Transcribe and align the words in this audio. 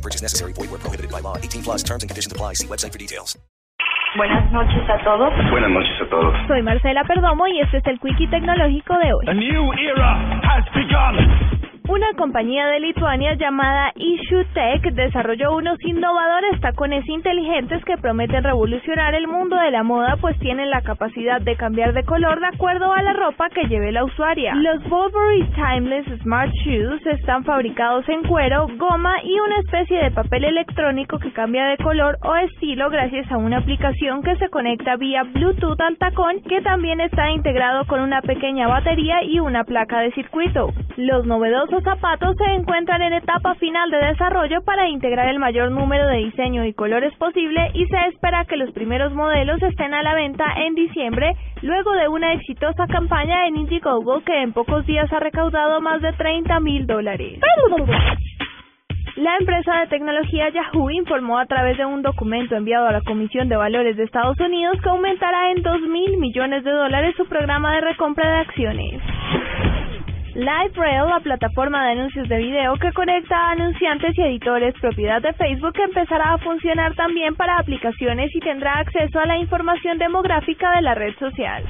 No 0.00 0.08
purchase 0.08 0.22
necessary. 0.22 0.52
Void 0.54 0.70
where 0.70 0.80
prohibited 0.80 1.12
by 1.12 1.20
law. 1.20 1.36
18 1.36 1.62
plus 1.62 1.82
terms 1.82 2.02
and 2.02 2.08
conditions 2.08 2.32
apply. 2.32 2.54
See 2.54 2.66
website 2.66 2.92
for 2.92 2.98
details. 2.98 3.36
Buenas 4.16 4.50
noches 4.50 4.82
a 4.88 4.96
todos. 5.04 5.30
Buenas 5.50 5.70
noches 5.70 5.94
a 6.00 6.08
todos. 6.08 6.34
Soy 6.48 6.62
Marcela 6.62 7.04
Perdomo 7.04 7.46
y 7.46 7.60
este 7.60 7.78
es 7.78 7.86
el 7.86 8.00
Quickie 8.00 8.26
Tecnológico 8.28 8.96
de 8.98 9.12
hoy. 9.12 9.24
A 9.28 9.34
new 9.34 9.72
era 9.76 10.40
has 10.42 10.64
begun. 10.74 11.69
Una 11.90 12.06
compañía 12.16 12.68
de 12.68 12.78
Lituania 12.78 13.34
llamada 13.34 13.90
IssueTech 13.96 14.92
desarrolló 14.92 15.56
unos 15.56 15.76
innovadores 15.82 16.60
tacones 16.60 17.04
inteligentes 17.08 17.84
que 17.84 17.96
prometen 17.96 18.44
revolucionar 18.44 19.16
el 19.16 19.26
mundo 19.26 19.56
de 19.56 19.72
la 19.72 19.82
moda 19.82 20.16
pues 20.20 20.38
tienen 20.38 20.70
la 20.70 20.82
capacidad 20.82 21.40
de 21.40 21.56
cambiar 21.56 21.92
de 21.92 22.04
color 22.04 22.38
de 22.38 22.46
acuerdo 22.46 22.92
a 22.92 23.02
la 23.02 23.12
ropa 23.12 23.48
que 23.50 23.66
lleve 23.66 23.90
la 23.90 24.04
usuaria. 24.04 24.54
Los 24.54 24.88
Burberry 24.88 25.42
Timeless 25.56 26.06
Smart 26.22 26.52
Shoes 26.64 27.04
están 27.06 27.42
fabricados 27.42 28.08
en 28.08 28.22
cuero, 28.22 28.68
goma 28.76 29.16
y 29.24 29.40
una 29.40 29.58
especie 29.58 29.98
de 29.98 30.12
papel 30.12 30.44
electrónico 30.44 31.18
que 31.18 31.32
cambia 31.32 31.64
de 31.64 31.76
color 31.78 32.18
o 32.22 32.36
estilo 32.36 32.88
gracias 32.88 33.28
a 33.32 33.36
una 33.36 33.58
aplicación 33.58 34.22
que 34.22 34.36
se 34.36 34.48
conecta 34.48 34.94
vía 34.94 35.24
Bluetooth 35.24 35.80
al 35.80 35.98
tacón 35.98 36.40
que 36.42 36.62
también 36.62 37.00
está 37.00 37.32
integrado 37.32 37.84
con 37.86 38.00
una 38.00 38.22
pequeña 38.22 38.68
batería 38.68 39.24
y 39.24 39.40
una 39.40 39.64
placa 39.64 39.98
de 39.98 40.12
circuito. 40.12 40.72
Los 40.96 41.26
novedosos 41.26 41.79
zapatos 41.82 42.36
se 42.36 42.44
encuentran 42.52 43.02
en 43.02 43.12
etapa 43.12 43.54
final 43.56 43.90
de 43.90 43.98
desarrollo 43.98 44.62
para 44.62 44.88
integrar 44.88 45.28
el 45.28 45.38
mayor 45.38 45.70
número 45.70 46.06
de 46.06 46.18
diseño 46.18 46.64
y 46.64 46.72
colores 46.72 47.14
posible 47.16 47.70
y 47.74 47.86
se 47.86 47.96
espera 48.08 48.44
que 48.44 48.56
los 48.56 48.70
primeros 48.72 49.12
modelos 49.12 49.62
estén 49.62 49.94
a 49.94 50.02
la 50.02 50.14
venta 50.14 50.44
en 50.56 50.74
diciembre 50.74 51.34
luego 51.62 51.92
de 51.92 52.08
una 52.08 52.32
exitosa 52.32 52.86
campaña 52.86 53.46
en 53.46 53.56
Indiegogo 53.56 54.20
que 54.20 54.42
en 54.42 54.52
pocos 54.52 54.86
días 54.86 55.12
ha 55.12 55.20
recaudado 55.20 55.80
más 55.80 56.00
de 56.02 56.12
30 56.12 56.60
mil 56.60 56.86
dólares. 56.86 57.40
La 59.16 59.36
empresa 59.36 59.80
de 59.80 59.86
tecnología 59.88 60.48
Yahoo 60.48 60.90
informó 60.90 61.38
a 61.38 61.46
través 61.46 61.76
de 61.76 61.84
un 61.84 62.00
documento 62.00 62.56
enviado 62.56 62.86
a 62.86 62.92
la 62.92 63.02
Comisión 63.02 63.48
de 63.48 63.56
Valores 63.56 63.96
de 63.96 64.04
Estados 64.04 64.38
Unidos 64.40 64.78
que 64.82 64.88
aumentará 64.88 65.50
en 65.50 65.62
2 65.62 65.80
mil 65.82 66.16
millones 66.16 66.64
de 66.64 66.70
dólares 66.70 67.14
su 67.16 67.26
programa 67.26 67.74
de 67.74 67.80
recompra 67.82 68.28
de 68.28 68.36
acciones. 68.38 69.02
LiveRail, 70.40 71.06
la 71.06 71.20
plataforma 71.20 71.84
de 71.84 71.92
anuncios 71.92 72.26
de 72.26 72.38
video 72.38 72.74
que 72.76 72.92
conecta 72.92 73.36
a 73.36 73.50
anunciantes 73.50 74.16
y 74.16 74.22
editores 74.22 74.74
propiedad 74.80 75.20
de 75.20 75.34
Facebook, 75.34 75.74
empezará 75.78 76.32
a 76.32 76.38
funcionar 76.38 76.94
también 76.94 77.36
para 77.36 77.58
aplicaciones 77.58 78.34
y 78.34 78.40
tendrá 78.40 78.78
acceso 78.78 79.20
a 79.20 79.26
la 79.26 79.36
información 79.36 79.98
demográfica 79.98 80.70
de 80.76 80.82
la 80.82 80.94
red 80.94 81.14
social. 81.18 81.62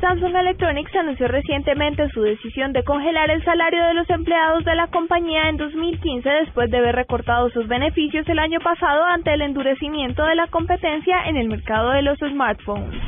Samsung 0.00 0.36
Electronics 0.36 0.94
anunció 0.94 1.26
recientemente 1.26 2.08
su 2.10 2.22
decisión 2.22 2.72
de 2.72 2.84
congelar 2.84 3.28
el 3.32 3.42
salario 3.42 3.84
de 3.86 3.94
los 3.94 4.08
empleados 4.08 4.64
de 4.64 4.76
la 4.76 4.86
compañía 4.86 5.48
en 5.48 5.56
2015 5.56 6.28
después 6.28 6.70
de 6.70 6.78
haber 6.78 6.94
recortado 6.94 7.50
sus 7.50 7.66
beneficios 7.66 8.28
el 8.28 8.38
año 8.38 8.60
pasado 8.60 9.02
ante 9.04 9.34
el 9.34 9.42
endurecimiento 9.42 10.24
de 10.24 10.36
la 10.36 10.46
competencia 10.46 11.24
en 11.26 11.36
el 11.36 11.48
mercado 11.48 11.90
de 11.90 12.02
los 12.02 12.18
smartphones. 12.18 13.02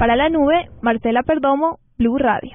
Para 0.00 0.16
la 0.16 0.28
nube, 0.28 0.66
Marcela 0.82 1.22
Perdomo, 1.22 1.78
Blue 1.96 2.18
Radio. 2.18 2.51